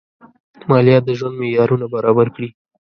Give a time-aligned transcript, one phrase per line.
[0.69, 2.49] مالیات د ژوند معیارونه برابر کړي.